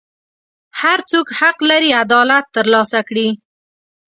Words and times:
هر 0.81 0.99
څوک 1.11 1.27
حق 1.39 1.57
لري 1.69 1.91
عدالت 2.03 2.45
ترلاسه 2.55 2.99
کړي. 3.09 3.27